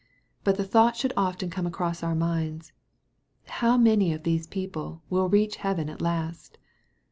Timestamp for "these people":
4.23-5.03